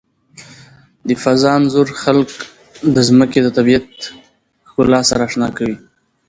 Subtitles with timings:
[1.07, 2.29] د فضا انځور خلک
[2.95, 3.89] د ځمکې د طبیعي
[4.69, 5.77] ښکلا سره آشنا کوي.